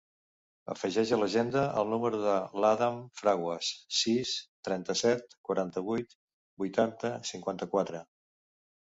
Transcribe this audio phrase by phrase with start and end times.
[0.73, 2.31] Afegeix a l'agenda el número de
[2.65, 4.33] l'Adam Fraguas: sis,
[4.71, 6.21] trenta-set, quaranta-vuit,
[6.65, 8.07] vuitanta, cinquanta-quatre.